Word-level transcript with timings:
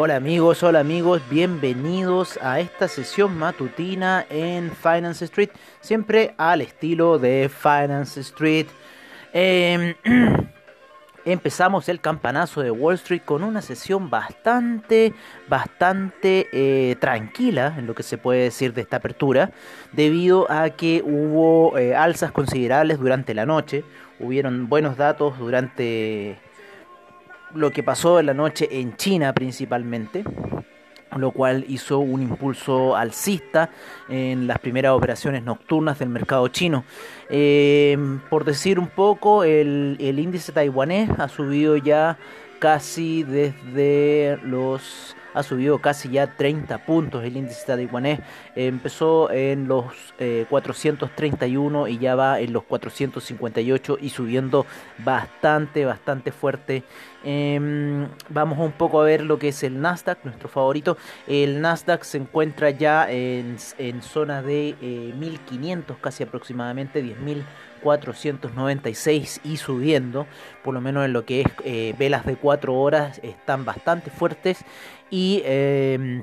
Hola 0.00 0.14
amigos, 0.14 0.62
hola 0.62 0.78
amigos, 0.78 1.20
bienvenidos 1.28 2.38
a 2.40 2.60
esta 2.60 2.86
sesión 2.86 3.36
matutina 3.36 4.24
en 4.30 4.70
Finance 4.70 5.24
Street, 5.24 5.50
siempre 5.80 6.36
al 6.38 6.60
estilo 6.60 7.18
de 7.18 7.50
Finance 7.52 8.20
Street. 8.20 8.68
Em, 9.32 9.96
empezamos 11.24 11.88
el 11.88 12.00
campanazo 12.00 12.60
de 12.60 12.70
Wall 12.70 12.94
Street 12.94 13.22
con 13.24 13.42
una 13.42 13.60
sesión 13.60 14.08
bastante, 14.08 15.14
bastante 15.48 16.46
eh, 16.52 16.94
tranquila 17.00 17.74
en 17.76 17.88
lo 17.88 17.96
que 17.96 18.04
se 18.04 18.18
puede 18.18 18.44
decir 18.44 18.74
de 18.74 18.82
esta 18.82 18.98
apertura, 18.98 19.50
debido 19.90 20.48
a 20.48 20.70
que 20.70 21.02
hubo 21.04 21.76
eh, 21.76 21.96
alzas 21.96 22.30
considerables 22.30 23.00
durante 23.00 23.34
la 23.34 23.46
noche, 23.46 23.82
hubieron 24.20 24.68
buenos 24.68 24.96
datos 24.96 25.36
durante 25.40 26.38
lo 27.54 27.70
que 27.70 27.82
pasó 27.82 28.20
en 28.20 28.26
la 28.26 28.34
noche 28.34 28.68
en 28.70 28.96
China 28.96 29.32
principalmente, 29.32 30.24
lo 31.16 31.30
cual 31.30 31.64
hizo 31.68 31.98
un 31.98 32.22
impulso 32.22 32.96
alcista 32.96 33.70
en 34.08 34.46
las 34.46 34.58
primeras 34.58 34.92
operaciones 34.92 35.42
nocturnas 35.42 35.98
del 35.98 36.10
mercado 36.10 36.48
chino. 36.48 36.84
Eh, 37.28 37.96
por 38.30 38.44
decir 38.44 38.78
un 38.78 38.88
poco, 38.88 39.44
el, 39.44 39.96
el 40.00 40.18
índice 40.18 40.52
taiwanés 40.52 41.10
ha 41.18 41.28
subido 41.28 41.76
ya 41.76 42.18
casi 42.58 43.22
desde 43.22 44.38
los 44.42 45.16
ha 45.38 45.42
subido 45.44 45.78
casi 45.78 46.08
ya 46.10 46.26
30 46.36 46.84
puntos 46.84 47.24
el 47.24 47.36
índice 47.36 47.64
taiwanés. 47.64 48.20
empezó 48.56 49.30
en 49.30 49.68
los 49.68 49.84
431 50.48 51.86
eh, 51.86 51.90
y 51.92 51.98
ya 51.98 52.16
va 52.16 52.40
en 52.40 52.52
los 52.52 52.64
458 52.64 53.98
y 54.00 54.10
subiendo 54.10 54.66
bastante, 54.98 55.84
bastante 55.84 56.32
fuerte. 56.32 56.82
Em, 57.22 58.08
vamos 58.28 58.58
un 58.58 58.72
poco 58.72 59.00
a 59.00 59.04
ver 59.04 59.22
lo 59.22 59.38
que 59.38 59.48
es 59.48 59.62
el 59.62 59.80
Nasdaq, 59.80 60.24
nuestro 60.24 60.48
favorito. 60.48 60.96
El 61.26 61.60
Nasdaq 61.60 62.02
se 62.02 62.18
encuentra 62.18 62.70
ya 62.70 63.10
en, 63.10 63.58
zona 64.02 64.42
de 64.42 64.74
1500, 65.16 65.96
eh, 65.96 66.00
casi 66.00 66.24
aproximadamente 66.24 67.02
10.000. 67.02 67.44
496 67.82 69.40
y 69.44 69.56
subiendo, 69.56 70.26
por 70.62 70.74
lo 70.74 70.80
menos 70.80 71.04
en 71.04 71.12
lo 71.12 71.24
que 71.24 71.42
es 71.42 71.46
eh, 71.64 71.94
velas 71.98 72.26
de 72.26 72.36
4 72.36 72.74
horas, 72.74 73.20
están 73.22 73.64
bastante 73.64 74.10
fuertes 74.10 74.64
y 75.10 75.42
eh, 75.44 76.22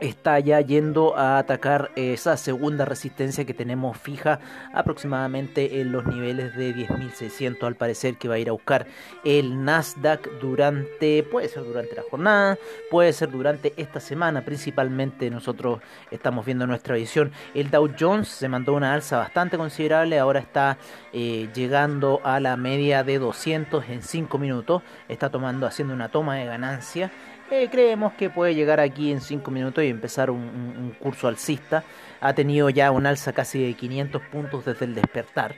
está 0.00 0.38
ya 0.40 0.60
yendo 0.60 1.16
a 1.16 1.38
atacar 1.38 1.90
esa 1.94 2.36
segunda 2.36 2.84
resistencia 2.84 3.44
que 3.44 3.54
tenemos 3.54 3.96
fija 3.96 4.40
aproximadamente 4.72 5.80
en 5.80 5.92
los 5.92 6.06
niveles 6.06 6.54
de 6.56 6.74
10.600 6.74 7.62
al 7.64 7.76
parecer 7.76 8.16
que 8.16 8.28
va 8.28 8.34
a 8.34 8.38
ir 8.38 8.48
a 8.48 8.52
buscar 8.52 8.86
el 9.24 9.64
Nasdaq 9.64 10.28
durante 10.40 11.22
puede 11.22 11.48
ser 11.48 11.64
durante 11.64 11.94
la 11.94 12.02
jornada 12.10 12.58
puede 12.90 13.12
ser 13.12 13.30
durante 13.30 13.72
esta 13.76 14.00
semana. 14.00 14.44
Principalmente 14.44 15.30
nosotros 15.30 15.80
estamos 16.10 16.44
viendo 16.44 16.66
nuestra 16.66 16.96
visión. 16.96 17.32
El 17.54 17.70
Dow 17.70 17.90
Jones 17.98 18.28
se 18.28 18.48
mandó 18.48 18.74
una 18.74 18.92
alza 18.92 19.18
bastante 19.18 19.56
considerable 19.56 20.18
ahora 20.18 20.40
está 20.40 20.78
eh, 21.12 21.48
llegando 21.54 22.20
a 22.24 22.40
la 22.40 22.56
media 22.56 23.04
de 23.04 23.18
200 23.18 23.88
en 23.88 24.02
5 24.02 24.38
minutos 24.38 24.82
está 25.08 25.30
tomando 25.30 25.66
haciendo 25.66 25.94
una 25.94 26.08
toma 26.08 26.36
de 26.36 26.46
ganancia 26.46 27.10
eh, 27.50 27.68
creemos 27.70 28.14
que 28.14 28.30
puede 28.30 28.54
llegar 28.54 28.80
aquí 28.80 29.12
en 29.12 29.20
5 29.20 29.50
minutos 29.50 29.84
y 29.84 29.88
empezar 29.88 30.30
un, 30.30 30.96
curso 30.98 31.28
alcista. 31.28 31.84
Ha 32.20 32.32
tenido 32.32 32.70
ya 32.70 32.90
un 32.90 33.04
alza 33.06 33.32
casi 33.32 33.62
de 33.64 33.74
500 33.74 34.22
puntos 34.22 34.64
desde 34.64 34.86
el 34.86 34.94
despertar. 34.94 35.54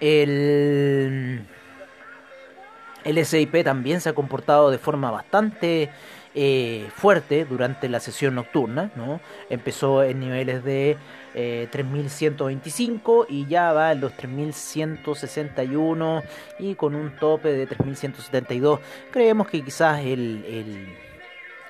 El, 0.00 1.44
el 3.04 3.26
SIP 3.26 3.62
también 3.62 4.00
se 4.00 4.08
ha 4.08 4.14
comportado 4.14 4.70
de 4.70 4.78
forma 4.78 5.10
bastante 5.10 5.90
eh, 6.34 6.88
fuerte 6.94 7.44
durante 7.44 7.90
la 7.90 8.00
sesión 8.00 8.34
nocturna. 8.34 8.90
¿no? 8.96 9.20
Empezó 9.50 10.02
en 10.02 10.20
niveles 10.20 10.64
de 10.64 10.96
3.125 11.34 13.24
eh, 13.24 13.26
y 13.28 13.46
ya 13.46 13.74
va 13.74 13.92
en 13.92 14.00
los 14.00 14.14
3.161 14.14 16.22
y 16.58 16.74
con 16.74 16.94
un 16.94 17.14
tope 17.16 17.52
de 17.52 17.68
3.172. 17.68 18.80
Creemos 19.10 19.46
que 19.48 19.62
quizás 19.62 20.00
el 20.00 20.96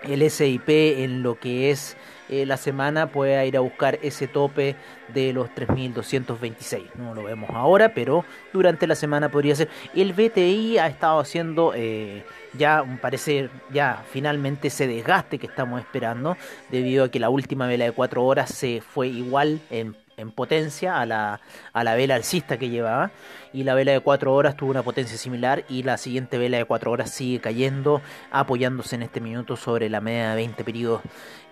SIP 0.05 0.69
en 0.69 1.23
lo 1.23 1.39
que 1.39 1.71
es 1.71 1.97
eh, 2.29 2.45
la 2.45 2.57
semana 2.57 3.07
puede 3.07 3.47
ir 3.47 3.57
a 3.57 3.61
buscar 3.61 3.99
ese 4.03 4.29
tope 4.29 4.77
de 5.15 5.33
los 5.33 5.49
3.226. 5.51 6.95
No 6.97 7.15
lo 7.15 7.23
vemos 7.23 7.51
ahora, 7.51 7.95
pero 7.95 8.25
durante 8.53 8.87
la 8.87 8.95
semana 8.95 9.31
podría 9.31 9.55
ser. 9.55 9.69
El 9.95 10.13
BTI 10.13 10.79
ha 10.79 10.89
estado 10.89 11.21
haciendo 11.21 11.73
eh, 11.75 12.25
ya, 12.53 12.85
parece, 13.01 13.49
ya 13.73 14.05
finalmente 14.11 14.69
ese 14.69 14.87
desgaste 14.87 15.39
que 15.39 15.47
estamos 15.47 15.81
esperando, 15.81 16.37
debido 16.71 17.05
a 17.05 17.11
que 17.11 17.19
la 17.19 17.31
última 17.31 17.67
vela 17.67 17.87
de 17.87 17.93
4 17.93 18.25
horas 18.25 18.51
se 18.51 18.83
fue 18.83 19.09
igual 19.09 19.61
en 19.71 19.97
en 20.19 20.33
potencia 20.33 21.01
a 21.01 21.06
la, 21.06 21.41
a 21.73 21.84
la 21.84 21.95
vela 21.95 22.17
alcista 22.17 22.59
que 22.59 22.69
llevaba. 22.69 23.11
Y 23.53 23.65
la 23.65 23.75
vela 23.75 23.93
de 23.93 24.01
4 24.01 24.34
horas 24.34 24.56
tuvo 24.56 24.71
una 24.71 24.83
potencia 24.83 25.17
similar 25.17 25.65
y 25.69 25.84
la 25.84 25.97
siguiente 25.97 26.37
vela 26.37 26.59
de 26.59 26.67
4 26.67 26.91
horas 26.91 27.11
sigue 27.11 27.41
cayendo 27.41 28.03
apoyándose 28.31 28.97
en 28.97 29.03
este 29.03 29.21
minuto 29.21 29.56
sobre 29.56 29.89
la 29.89 30.03
media 30.03 30.31
de 30.31 30.37
20 30.37 30.65
periodos. 30.65 31.01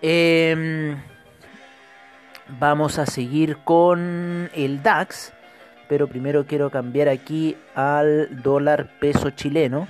Em, 0.03 1.01
vamos 2.59 2.99
a 2.99 3.07
seguir 3.07 3.57
con 3.65 4.51
el 4.55 4.83
DAX 4.83 5.33
pero 5.89 6.09
primero 6.09 6.47
quiero 6.47 6.71
cambiar 6.71 7.09
aquí 7.09 7.57
al 7.75 8.43
dólar 8.43 8.91
peso 8.99 9.31
chileno 9.31 9.89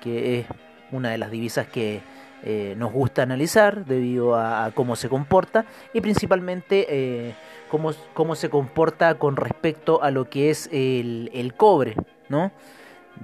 que 0.00 0.40
es 0.40 0.46
una 0.92 1.10
de 1.10 1.18
las 1.18 1.30
divisas 1.30 1.66
que 1.66 2.00
eh, 2.46 2.74
nos 2.76 2.92
gusta 2.92 3.22
analizar 3.22 3.86
debido 3.86 4.36
a, 4.36 4.70
cómo 4.74 4.96
se 4.96 5.08
comporta 5.08 5.64
y 5.94 6.02
principalmente 6.02 6.86
eh, 6.90 7.34
cómo, 7.70 7.92
cómo, 8.12 8.34
se 8.34 8.50
comporta 8.50 9.14
con 9.14 9.36
respecto 9.36 10.02
a 10.02 10.10
lo 10.10 10.28
que 10.28 10.50
es 10.50 10.68
el, 10.70 11.54
cobre, 11.56 11.96
¿no? 12.28 12.52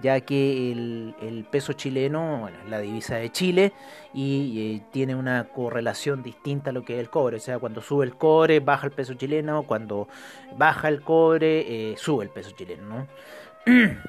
ya 0.00 0.22
que 0.22 0.72
el, 0.72 1.47
peso 1.50 1.75
chileno, 1.75 2.38
bueno, 2.38 2.56
la 2.70 2.78
divisa 2.78 3.16
de 3.16 3.31
Chile 3.31 3.75
y 4.14 4.76
eh, 4.76 4.82
tiene 4.91 5.14
una 5.14 5.44
correlación 5.44 6.22
distinta 6.22 6.70
a 6.70 6.72
lo 6.72 6.82
que 6.87 6.94
es 6.94 7.00
el 7.00 7.10
cobre, 7.10 7.37
o 7.37 7.41
sea, 7.41 7.58
cuando 7.58 7.82
sube 7.82 8.06
el 8.06 8.16
cobre 8.16 8.60
baja 8.60 8.87
el 8.87 8.92
peso 8.92 9.12
chileno, 9.12 9.64
cuando 9.64 10.08
baja 10.56 10.88
el 10.88 11.02
cobre 11.02 11.94
sube 11.99 12.25
el 12.25 12.31
peso 12.31 12.52
chileno, 12.52 12.88
¿no? 12.88 13.06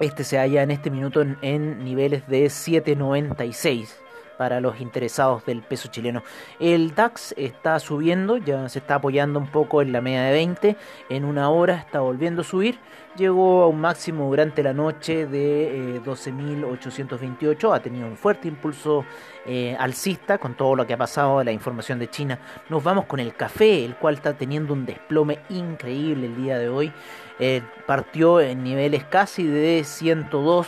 Este 0.00 0.24
se 0.24 0.38
halla 0.38 0.64
en 0.64 0.72
este 0.72 0.90
minuto 0.90 1.22
en, 1.22 1.38
en 1.40 1.84
niveles 1.84 2.26
de 2.26 2.46
7.96 2.46 4.03
para 4.36 4.60
los 4.60 4.80
interesados 4.80 5.44
del 5.46 5.62
peso 5.62 5.88
chileno. 5.88 6.22
El 6.58 6.94
DAX 6.94 7.34
está 7.36 7.78
subiendo, 7.78 8.36
ya 8.36 8.68
se 8.68 8.78
está 8.78 8.96
apoyando 8.96 9.38
un 9.38 9.46
poco 9.46 9.82
en 9.82 9.92
la 9.92 10.00
media 10.00 10.22
de 10.24 10.32
20, 10.32 10.76
en 11.08 11.24
una 11.24 11.50
hora 11.50 11.76
está 11.76 12.00
volviendo 12.00 12.42
a 12.42 12.44
subir, 12.44 12.78
llegó 13.16 13.62
a 13.62 13.68
un 13.68 13.80
máximo 13.80 14.28
durante 14.28 14.62
la 14.62 14.72
noche 14.72 15.26
de 15.26 16.00
12.828, 16.04 17.72
eh, 17.72 17.76
ha 17.76 17.80
tenido 17.80 18.06
un 18.06 18.16
fuerte 18.16 18.48
impulso 18.48 19.04
eh, 19.46 19.76
alcista 19.78 20.38
con 20.38 20.54
todo 20.54 20.74
lo 20.74 20.86
que 20.86 20.94
ha 20.94 20.98
pasado 20.98 21.42
la 21.44 21.52
información 21.52 21.98
de 21.98 22.08
China. 22.08 22.38
Nos 22.68 22.82
vamos 22.82 23.06
con 23.06 23.20
el 23.20 23.34
café, 23.34 23.84
el 23.84 23.96
cual 23.96 24.14
está 24.14 24.34
teniendo 24.34 24.72
un 24.72 24.86
desplome 24.86 25.38
increíble 25.50 26.26
el 26.26 26.36
día 26.36 26.58
de 26.58 26.68
hoy. 26.68 26.92
Eh, 27.38 27.62
partió 27.86 28.40
en 28.40 28.62
niveles 28.62 29.04
casi 29.04 29.44
de 29.44 29.82
102 29.84 30.66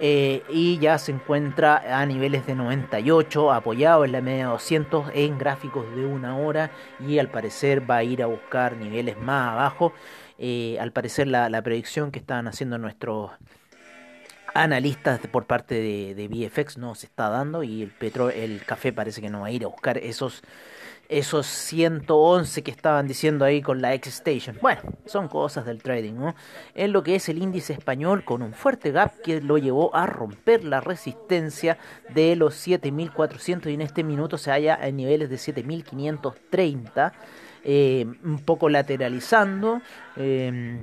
eh, 0.00 0.42
y 0.48 0.78
ya 0.78 0.98
se 0.98 1.12
encuentra 1.12 2.00
a 2.00 2.04
niveles 2.04 2.46
de 2.46 2.54
98, 2.54 3.52
apoyado 3.52 4.04
en 4.04 4.12
la 4.12 4.20
media 4.20 4.46
200 4.46 5.10
en 5.14 5.38
gráficos 5.38 5.84
de 5.94 6.04
una 6.04 6.36
hora 6.36 6.70
y 7.00 7.18
al 7.18 7.30
parecer 7.30 7.88
va 7.88 7.98
a 7.98 8.04
ir 8.04 8.22
a 8.22 8.26
buscar 8.26 8.76
niveles 8.76 9.16
más 9.18 9.52
abajo. 9.52 9.92
Eh, 10.38 10.76
al 10.80 10.92
parecer 10.92 11.28
la, 11.28 11.62
predicción 11.62 12.10
que 12.10 12.18
estaban 12.18 12.48
haciendo 12.48 12.76
nuestros 12.78 13.30
analistas 14.52 15.20
por 15.30 15.46
parte 15.46 15.76
de, 15.76 16.14
de, 16.14 16.28
VFX 16.28 16.78
no 16.78 16.94
se 16.94 17.06
está 17.06 17.28
dando 17.28 17.62
y 17.62 17.82
el 17.82 17.90
petro 17.90 18.30
el 18.30 18.64
café 18.64 18.92
parece 18.92 19.20
que 19.20 19.30
no 19.30 19.40
va 19.40 19.48
a 19.48 19.50
ir 19.50 19.64
a 19.64 19.68
buscar 19.68 19.98
esos 19.98 20.42
esos 21.08 21.46
111 21.46 22.62
que 22.62 22.70
estaban 22.70 23.06
diciendo 23.06 23.44
ahí 23.44 23.62
con 23.62 23.80
la 23.80 23.94
X-Station. 23.94 24.58
Bueno, 24.60 24.82
son 25.06 25.28
cosas 25.28 25.66
del 25.66 25.82
trading, 25.82 26.14
¿no? 26.14 26.34
En 26.74 26.92
lo 26.92 27.02
que 27.02 27.14
es 27.14 27.28
el 27.28 27.38
índice 27.38 27.72
español 27.72 28.24
con 28.24 28.42
un 28.42 28.52
fuerte 28.52 28.90
gap 28.90 29.20
que 29.22 29.40
lo 29.40 29.58
llevó 29.58 29.94
a 29.94 30.06
romper 30.06 30.64
la 30.64 30.80
resistencia 30.80 31.78
de 32.14 32.36
los 32.36 32.54
7400 32.54 33.70
y 33.70 33.74
en 33.74 33.80
este 33.82 34.04
minuto 34.04 34.38
se 34.38 34.50
halla 34.50 34.78
en 34.82 34.96
niveles 34.96 35.30
de 35.30 35.38
7530, 35.38 37.12
eh, 37.64 38.06
un 38.24 38.38
poco 38.40 38.68
lateralizando. 38.68 39.80
Eh, 40.16 40.80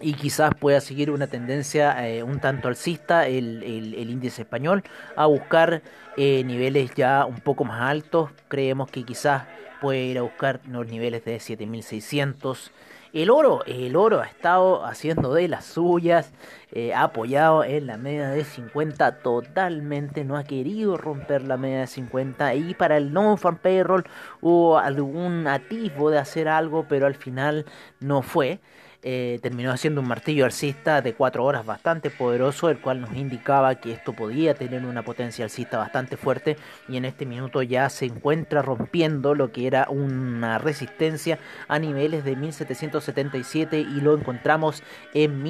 y 0.00 0.14
quizás 0.14 0.54
pueda 0.54 0.80
seguir 0.80 1.10
una 1.10 1.26
tendencia 1.26 2.08
eh, 2.08 2.22
un 2.22 2.40
tanto 2.40 2.68
alcista 2.68 3.26
el, 3.26 3.62
el, 3.62 4.10
índice 4.10 4.42
español 4.42 4.82
a 5.16 5.26
buscar 5.26 5.82
eh, 6.16 6.44
niveles 6.44 6.94
ya 6.94 7.24
un 7.24 7.40
poco 7.40 7.64
más 7.64 7.80
altos. 7.80 8.30
Creemos 8.48 8.90
que 8.90 9.04
quizás 9.04 9.44
puede 9.80 10.04
ir 10.04 10.18
a 10.18 10.22
buscar 10.22 10.60
los 10.68 10.86
niveles 10.86 11.24
de 11.24 11.40
7600. 11.40 12.72
El 13.12 13.30
oro, 13.30 13.64
el 13.66 13.96
oro 13.96 14.20
ha 14.20 14.26
estado 14.26 14.84
haciendo 14.84 15.32
de 15.32 15.48
las 15.48 15.64
suyas, 15.64 16.32
eh, 16.78 16.92
apoyado 16.92 17.64
en 17.64 17.86
la 17.86 17.96
media 17.96 18.28
de 18.28 18.44
50 18.44 19.20
totalmente, 19.20 20.24
no 20.24 20.36
ha 20.36 20.44
querido 20.44 20.98
romper 20.98 21.40
la 21.40 21.56
media 21.56 21.80
de 21.80 21.86
50 21.86 22.54
y 22.54 22.74
para 22.74 22.98
el 22.98 23.14
non-farm 23.14 23.56
payroll 23.56 24.04
hubo 24.42 24.76
algún 24.76 25.46
atisbo 25.46 26.10
de 26.10 26.18
hacer 26.18 26.48
algo, 26.48 26.84
pero 26.86 27.06
al 27.06 27.14
final 27.14 27.64
no 27.98 28.20
fue. 28.20 28.60
Eh, 29.08 29.38
terminó 29.40 29.70
haciendo 29.70 30.00
un 30.00 30.08
martillo 30.08 30.44
alcista 30.44 31.00
de 31.00 31.14
4 31.14 31.44
horas 31.44 31.64
bastante 31.64 32.10
poderoso, 32.10 32.70
el 32.70 32.80
cual 32.80 33.00
nos 33.00 33.14
indicaba 33.14 33.76
que 33.76 33.92
esto 33.92 34.12
podía 34.14 34.54
tener 34.54 34.84
una 34.84 35.04
potencia 35.04 35.44
alcista 35.44 35.78
bastante 35.78 36.16
fuerte. 36.16 36.56
Y 36.88 36.96
en 36.96 37.04
este 37.04 37.24
minuto 37.24 37.62
ya 37.62 37.88
se 37.88 38.06
encuentra 38.06 38.62
rompiendo 38.62 39.36
lo 39.36 39.52
que 39.52 39.68
era 39.68 39.86
una 39.90 40.58
resistencia 40.58 41.38
a 41.68 41.78
niveles 41.78 42.24
de 42.24 42.34
1777 42.34 43.78
y 43.78 44.00
lo 44.00 44.12
encontramos 44.12 44.82
en 45.14 45.40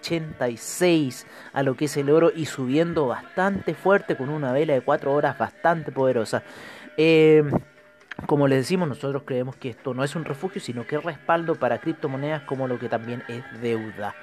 1786 0.00 1.26
a 1.52 1.62
lo 1.62 1.76
que 1.76 1.86
es 1.86 1.96
el 1.96 2.10
oro 2.10 2.30
y 2.34 2.46
subiendo 2.46 3.06
bastante 3.06 3.74
fuerte 3.74 4.16
con 4.16 4.28
una 4.28 4.52
vela 4.52 4.74
de 4.74 4.80
4 4.80 5.12
horas 5.12 5.38
bastante 5.38 5.92
poderosa. 5.92 6.42
Eh, 6.96 7.44
como 8.26 8.48
les 8.48 8.58
decimos, 8.58 8.88
nosotros 8.88 9.22
creemos 9.24 9.56
que 9.56 9.70
esto 9.70 9.94
no 9.94 10.02
es 10.02 10.16
un 10.16 10.24
refugio, 10.24 10.60
sino 10.60 10.86
que 10.86 10.96
es 10.96 11.04
respaldo 11.04 11.54
para 11.54 11.78
criptomonedas 11.78 12.42
como 12.42 12.66
lo 12.66 12.78
que 12.78 12.88
también 12.88 13.22
es 13.28 13.44
deuda. 13.60 14.14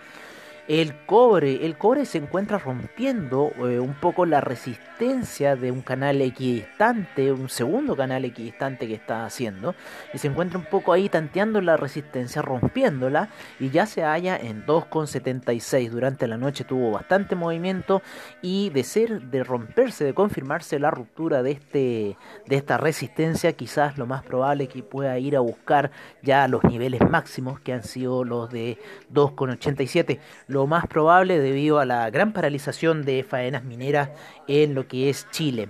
El 0.68 0.96
cobre, 1.06 1.64
el 1.64 1.78
cobre 1.78 2.06
se 2.06 2.18
encuentra 2.18 2.58
rompiendo 2.58 3.52
eh, 3.58 3.80
un 3.80 3.94
poco 3.94 4.26
la 4.26 4.42
resistencia 4.42 5.56
de 5.56 5.70
un 5.70 5.84
canal 5.84 6.20
equidistante, 6.24 7.32
un 7.32 7.50
segundo 7.50 7.96
canal 7.96 8.26
equidistante 8.26 8.88
que 8.88 8.96
está 8.96 9.28
haciendo, 9.28 9.76
y 10.12 10.18
se 10.18 10.28
encuentra 10.28 10.58
un 10.58 10.66
poco 10.66 10.92
ahí 10.92 11.08
tanteando 11.08 11.62
la 11.62 11.78
resistencia, 11.78 12.42
rompiéndola, 12.42 13.30
y 13.60 13.70
ya 13.70 13.86
se 13.86 14.02
halla 14.02 14.38
en 14.38 14.66
2,76. 14.66 15.92
Durante 15.92 16.28
la 16.28 16.38
noche 16.38 16.64
tuvo 16.64 16.90
bastante 16.90 17.36
movimiento 17.36 18.02
y 18.42 18.72
de 18.72 18.84
ser, 18.84 19.22
de 19.22 19.44
romperse, 19.44 20.04
de 20.04 20.16
confirmarse 20.16 20.80
la 20.80 20.90
ruptura 20.90 21.44
de 21.44 21.52
este, 21.52 22.18
de 22.48 22.56
esta 22.56 22.78
resistencia, 22.78 23.54
quizás 23.54 24.00
lo 24.00 24.08
más 24.08 24.24
probable 24.24 24.64
es 24.64 24.70
que 24.72 24.82
pueda 24.82 25.20
ir 25.20 25.36
a 25.36 25.42
buscar 25.42 25.92
ya 26.24 26.48
los 26.48 26.64
niveles 26.64 27.02
máximos 27.08 27.60
que 27.60 27.72
han 27.72 27.84
sido 27.84 28.24
los 28.24 28.50
de 28.50 28.80
2,87 29.14 30.20
lo 30.56 30.68
más 30.68 30.88
probable 30.88 31.38
debido 31.42 31.80
a 31.80 31.86
la 31.86 32.10
gran 32.10 32.32
paralización 32.32 33.04
de 33.04 33.26
faenas 33.26 33.66
mineras 33.66 34.12
en 34.48 34.74
lo 34.74 34.88
que 34.88 35.10
es 35.10 35.30
Chile. 35.30 35.68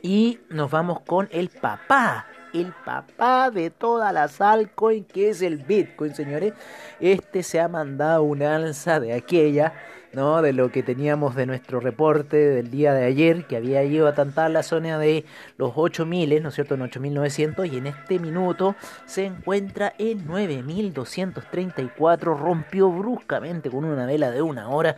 Y 0.00 0.38
nos 0.48 0.70
vamos 0.70 1.00
con 1.00 1.28
el 1.32 1.48
papá, 1.48 2.26
el 2.54 2.72
papá 2.84 3.50
de 3.50 3.70
todas 3.70 4.14
las 4.14 4.40
altcoins 4.40 5.08
que 5.08 5.30
es 5.30 5.42
el 5.42 5.56
Bitcoin, 5.56 6.14
señores. 6.14 6.52
Este 7.00 7.42
se 7.42 7.58
ha 7.58 7.66
mandado 7.66 8.22
una 8.22 8.54
alza 8.54 9.00
de 9.00 9.12
aquella 9.12 9.72
de 10.16 10.54
lo 10.54 10.72
que 10.72 10.82
teníamos 10.82 11.34
de 11.34 11.44
nuestro 11.44 11.78
reporte 11.78 12.38
del 12.38 12.70
día 12.70 12.94
de 12.94 13.04
ayer, 13.04 13.46
que 13.46 13.56
había 13.56 13.84
ido 13.84 14.08
a 14.08 14.14
tantar 14.14 14.50
la 14.50 14.62
zona 14.62 14.98
de 14.98 15.26
los 15.58 15.72
8000, 15.76 16.42
¿no 16.42 16.48
es 16.48 16.54
cierto?, 16.54 16.74
en 16.74 16.82
8900, 16.82 17.66
y 17.66 17.76
en 17.76 17.86
este 17.86 18.18
minuto 18.18 18.76
se 19.04 19.26
encuentra 19.26 19.92
en 19.98 20.26
9234, 20.26 22.34
rompió 22.34 22.90
bruscamente 22.90 23.68
con 23.68 23.84
una 23.84 24.06
vela 24.06 24.30
de 24.30 24.40
una 24.40 24.70
hora, 24.70 24.96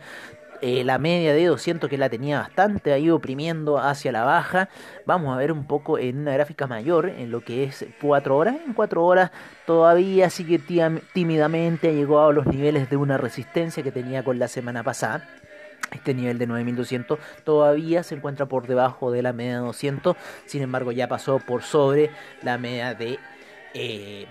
eh, 0.61 0.83
la 0.83 0.97
media 0.97 1.33
de 1.33 1.45
200 1.45 1.89
que 1.89 1.97
la 1.97 2.09
tenía 2.09 2.39
bastante 2.39 2.91
ahí 2.91 3.09
oprimiendo 3.09 3.77
hacia 3.77 4.11
la 4.11 4.23
baja. 4.23 4.69
Vamos 5.05 5.33
a 5.33 5.37
ver 5.37 5.51
un 5.51 5.65
poco 5.65 5.97
en 5.97 6.19
una 6.19 6.33
gráfica 6.33 6.67
mayor, 6.67 7.09
en 7.09 7.31
lo 7.31 7.41
que 7.41 7.63
es 7.63 7.85
4 8.01 8.35
horas. 8.35 8.55
En 8.65 8.73
4 8.73 9.05
horas 9.05 9.31
todavía 9.65 10.29
sigue 10.29 10.59
tímidamente, 11.13 11.93
llegado 11.93 12.27
a 12.27 12.33
los 12.33 12.45
niveles 12.47 12.89
de 12.89 12.97
una 12.97 13.17
resistencia 13.17 13.83
que 13.83 13.91
tenía 13.91 14.23
con 14.23 14.39
la 14.39 14.47
semana 14.47 14.83
pasada. 14.83 15.27
Este 15.91 16.13
nivel 16.13 16.37
de 16.37 16.45
9200 16.45 17.17
todavía 17.43 18.03
se 18.03 18.15
encuentra 18.15 18.45
por 18.45 18.67
debajo 18.67 19.11
de 19.11 19.23
la 19.23 19.33
media 19.33 19.53
de 19.55 19.65
200, 19.65 20.15
sin 20.45 20.61
embargo 20.61 20.91
ya 20.91 21.07
pasó 21.07 21.39
por 21.39 21.63
sobre 21.63 22.11
la 22.43 22.57
media 22.57 22.93
de 22.93 23.17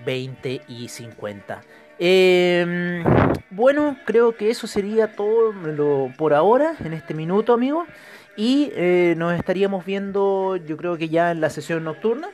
20 0.05 0.55
eh, 0.55 0.63
y 0.69 0.89
50. 0.89 1.63
Eh, 1.99 3.03
bueno, 3.51 3.97
creo 4.05 4.37
que 4.37 4.51
eso 4.51 4.67
sería 4.67 5.13
todo 5.17 5.53
lo, 5.53 6.13
por 6.17 6.35
ahora, 6.35 6.77
en 6.85 6.93
este 6.93 7.15
minuto, 7.15 7.53
amigos. 7.53 7.89
Y 8.37 8.71
eh, 8.75 9.15
nos 9.17 9.35
estaríamos 9.35 9.85
viendo, 9.85 10.57
yo 10.57 10.77
creo 10.77 10.97
que 10.97 11.09
ya 11.09 11.33
en 11.33 11.41
la 11.41 11.51
sesión 11.51 11.83
nocturna, 11.83 12.29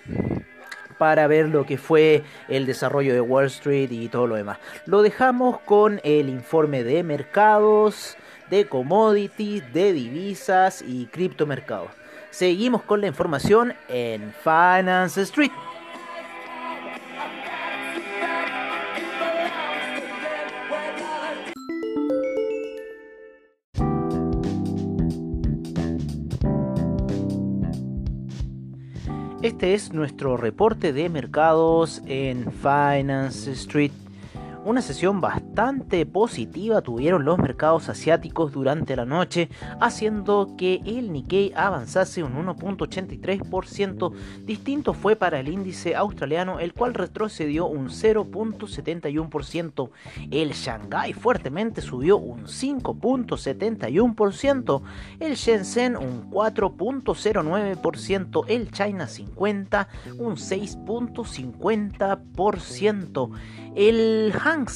para 0.99 1.27
ver 1.27 1.49
lo 1.49 1.65
que 1.65 1.79
fue 1.79 2.23
el 2.49 2.67
desarrollo 2.67 3.15
de 3.15 3.21
Wall 3.21 3.47
Street 3.47 3.91
y 3.91 4.09
todo 4.09 4.27
lo 4.27 4.35
demás. 4.35 4.59
Lo 4.87 5.03
dejamos 5.03 5.61
con 5.61 6.01
el 6.05 6.29
informe 6.29 6.85
de 6.85 7.03
mercados, 7.03 8.17
de 8.51 8.67
commodities, 8.67 9.73
de 9.73 9.93
divisas 9.93 10.85
y 10.87 11.07
criptomercados. 11.07 11.91
Seguimos 12.31 12.83
con 12.83 13.01
la 13.01 13.07
información 13.07 13.75
en 13.89 14.33
Finance 14.43 15.23
Street. 15.23 15.53
Este 29.45 29.75
es 29.75 29.93
nuestro 29.93 30.39
reporte 30.39 30.95
de 30.95 31.11
mercados 31.11 32.01
en 32.07 32.51
Finance 32.51 33.53
Street 33.53 33.93
una 34.65 34.81
sesión 34.81 35.21
bastante 35.21 36.07
positiva 36.07 36.81
tuvieron 36.81 37.25
los 37.25 37.39
mercados 37.39 37.89
asiáticos 37.89 38.53
durante 38.53 38.95
la 38.97 39.05
noche, 39.05 39.49
haciendo 39.81 40.55
que 40.57 40.81
el 40.87 41.13
Nikkei 41.13 41.53
avanzase 41.55 42.23
un 42.23 42.35
1.83%. 42.35 44.13
Distinto 44.45 44.95
fue 44.95 45.17
para 45.17 45.41
el 45.41 45.49
índice 45.49 45.95
australiano, 45.95 46.61
el 46.61 46.73
cual 46.73 46.95
retrocedió 46.95 47.67
un 47.67 47.89
0.71%. 47.89 49.91
El 50.31 50.53
Shanghai 50.53 51.13
fuertemente 51.13 51.83
subió 51.83 52.17
un 52.17 52.47
5.71%. 52.47 54.83
El 55.21 55.35
Shenzhen 55.35 55.97
un 55.97 56.31
4.09%. 56.31 58.45
El 58.49 58.71
China 58.71 59.09
50 59.09 59.89
un 60.19 60.37
6.50%. 60.37 63.31
El 63.75 64.33
Hang 64.55 64.69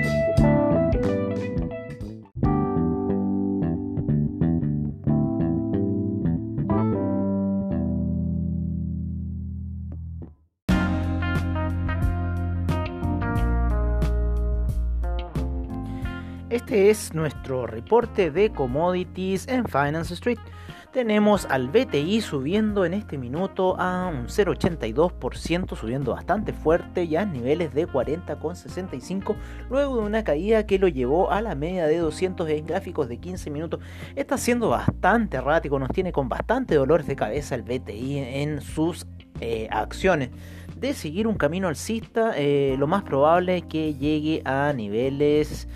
Este 16.57 16.89
es 16.89 17.13
nuestro 17.13 17.67
reporte 17.67 18.31
de 18.31 18.49
commodities 18.49 19.47
en 19.47 19.65
Finance 19.65 20.15
Street. 20.15 20.39
Tenemos 20.91 21.45
al 21.45 21.67
BTI 21.67 22.19
subiendo 22.21 22.83
en 22.83 22.95
este 22.95 23.19
minuto 23.19 23.79
a 23.79 24.07
un 24.07 24.25
0,82%, 24.25 25.75
subiendo 25.75 26.13
bastante 26.13 26.53
fuerte, 26.53 27.07
ya 27.07 27.21
en 27.21 27.33
niveles 27.33 27.75
de 27.75 27.87
40,65, 27.87 29.35
luego 29.69 29.97
de 29.97 30.07
una 30.07 30.23
caída 30.23 30.65
que 30.65 30.79
lo 30.79 30.87
llevó 30.87 31.29
a 31.29 31.43
la 31.43 31.53
media 31.53 31.85
de 31.85 31.99
200 31.99 32.49
en 32.49 32.65
gráficos 32.65 33.07
de 33.07 33.19
15 33.19 33.51
minutos. 33.51 33.79
Está 34.15 34.39
siendo 34.39 34.69
bastante 34.69 35.37
errático, 35.37 35.77
nos 35.77 35.89
tiene 35.89 36.11
con 36.11 36.27
bastante 36.27 36.73
dolores 36.73 37.05
de 37.05 37.15
cabeza 37.15 37.53
el 37.53 37.61
BTI 37.61 38.17
en 38.17 38.61
sus 38.61 39.05
eh, 39.41 39.67
acciones 39.69 40.31
de 40.75 40.93
seguir 40.93 41.27
un 41.27 41.35
camino 41.35 41.67
alcista, 41.67 42.33
eh, 42.35 42.75
lo 42.77 42.87
más 42.87 43.03
probable 43.03 43.57
es 43.57 43.63
que 43.63 43.95
llegue 43.95 44.41
a 44.45 44.73
niveles 44.73 45.67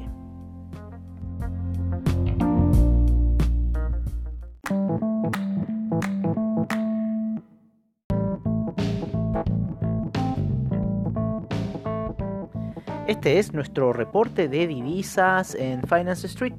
Este 13.08 13.38
es 13.38 13.52
nuestro 13.54 13.94
reporte 13.94 14.48
de 14.48 14.66
divisas 14.66 15.54
en 15.54 15.80
Finance 15.84 16.26
Street. 16.26 16.52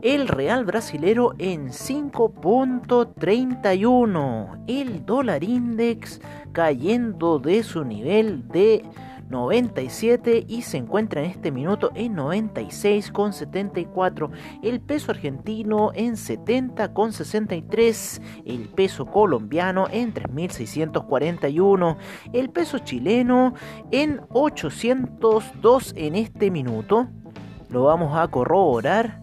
El 0.04 0.28
real 0.28 0.64
brasilero 0.64 1.34
en 1.40 1.70
5.31. 1.70 4.64
El 4.68 5.04
dólar 5.08 5.44
index 5.44 6.22
cayendo 6.52 7.40
de 7.40 7.64
su 7.64 7.84
nivel 7.84 8.48
de 8.50 8.86
97 9.28 10.46
y 10.48 10.62
se 10.62 10.78
encuentra 10.78 11.24
en 11.24 11.32
este 11.32 11.52
minuto 11.52 11.90
en 11.96 12.16
96,74. 12.16 14.30
El 14.62 14.80
peso 14.80 15.12
argentino 15.12 15.90
en 15.96 16.14
70,63. 16.14 18.22
El 18.46 18.70
peso 18.70 19.08
colombiano 19.08 19.88
en 19.90 20.14
3.641. 20.14 21.98
El 22.34 22.52
peso 22.52 22.78
chileno 22.78 23.56
en 23.90 24.22
802 24.30 25.94
en 25.98 26.14
este 26.14 26.52
minuto 26.52 27.10
lo 27.74 27.84
vamos 27.86 28.16
a 28.16 28.28
corroborar. 28.30 29.20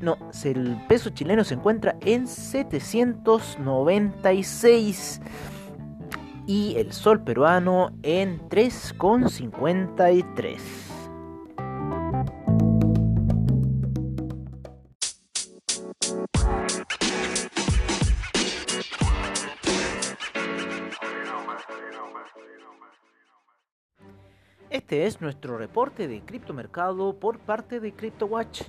No, 0.00 0.16
el 0.44 0.76
peso 0.88 1.10
chileno 1.10 1.44
se 1.44 1.54
encuentra 1.54 1.94
en 2.00 2.26
796 2.26 5.20
y 6.46 6.74
el 6.76 6.92
sol 6.92 7.22
peruano 7.22 7.92
en 8.02 8.40
3,53. 8.48 10.81
Este 24.92 25.06
es 25.06 25.22
nuestro 25.22 25.56
reporte 25.56 26.06
de 26.06 26.20
criptomercado 26.20 27.14
por 27.14 27.38
parte 27.38 27.80
de 27.80 27.92
CryptoWatch. 27.92 28.64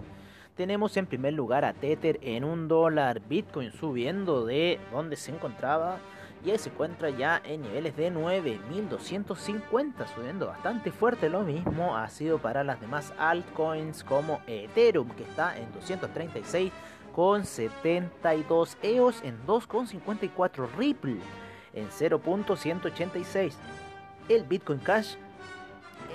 Tenemos 0.56 0.96
en 0.96 1.06
primer 1.06 1.34
lugar 1.34 1.66
a 1.66 1.74
Tether 1.74 2.18
en 2.22 2.46
un 2.46 2.70
dólar, 2.70 3.20
Bitcoin 3.28 3.74
subiendo 3.74 4.46
de 4.46 4.80
donde 4.94 5.18
se 5.18 5.32
encontraba 5.34 5.98
y 6.46 6.58
se 6.58 6.70
encuentra 6.70 7.10
ya 7.10 7.42
en 7.44 7.64
niveles 7.64 7.98
de 7.98 8.10
9250, 8.10 10.08
subiendo 10.16 10.48
bastante 10.48 10.94
fuerte. 10.94 11.28
Lo 11.28 11.42
mismo 11.42 11.98
ha 11.98 12.08
sido 12.08 12.38
para 12.38 12.64
las 12.64 12.80
demás 12.80 13.14
altcoins 13.18 14.06
como 14.06 14.40
Ethereum, 14.48 15.10
que 15.10 15.24
está 15.24 15.58
en 15.58 15.74
236 15.74 16.72
con 17.14 17.44
72 17.44 18.78
EOS 18.82 19.22
en 19.26 19.46
2,54 19.46 20.70
Ripple 20.78 21.18
en 21.74 21.90
0.186 21.90 23.56
el 24.30 24.46
Bitcoin 24.46 24.80
Cash 24.80 25.16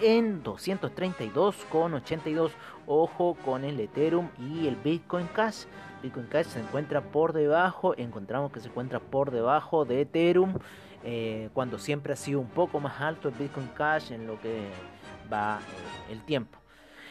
en 0.02 0.42
232,82. 0.42 2.50
Ojo 2.86 3.36
con 3.44 3.64
el 3.64 3.78
Ethereum 3.80 4.28
y 4.38 4.66
el 4.66 4.76
Bitcoin 4.76 5.26
Cash. 5.28 5.64
Bitcoin 6.02 6.26
Cash 6.26 6.46
se 6.46 6.60
encuentra 6.60 7.02
por 7.02 7.32
debajo, 7.32 7.94
encontramos 7.96 8.52
que 8.52 8.60
se 8.60 8.68
encuentra 8.68 9.00
por 9.00 9.30
debajo 9.30 9.84
de 9.84 10.02
Ethereum, 10.02 10.54
eh, 11.04 11.50
cuando 11.52 11.78
siempre 11.78 12.12
ha 12.12 12.16
sido 12.16 12.40
un 12.40 12.48
poco 12.48 12.80
más 12.80 13.00
alto 13.00 13.28
el 13.28 13.34
Bitcoin 13.34 13.68
Cash 13.68 14.12
en 14.12 14.26
lo 14.26 14.40
que 14.40 14.68
va 15.32 15.58
eh, 15.58 16.12
el 16.12 16.22
tiempo. 16.22 16.58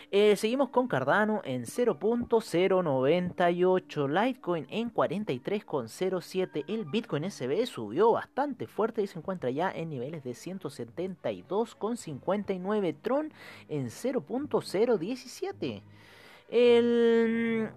Eh, 0.09 0.37
seguimos 0.37 0.69
con 0.69 0.87
Cardano 0.87 1.41
en 1.43 1.65
0.098, 1.65 4.07
Litecoin 4.07 4.65
en 4.69 4.93
43.07, 4.93 6.63
el 6.65 6.85
Bitcoin 6.85 7.29
SB 7.29 7.65
subió 7.65 8.13
bastante 8.13 8.67
fuerte 8.67 9.01
y 9.01 9.07
se 9.07 9.19
encuentra 9.19 9.49
ya 9.49 9.69
en 9.69 9.89
niveles 9.89 10.23
de 10.23 10.31
172.59, 10.31 12.95
Tron 13.01 13.33
en 13.67 13.87
0.017. 13.87 15.81
El 16.49 17.69